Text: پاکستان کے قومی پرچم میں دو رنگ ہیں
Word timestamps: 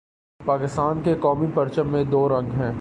پاکستان 0.39 1.01
کے 1.03 1.13
قومی 1.21 1.47
پرچم 1.53 1.87
میں 1.87 2.03
دو 2.03 2.27
رنگ 2.29 2.51
ہیں 2.51 2.69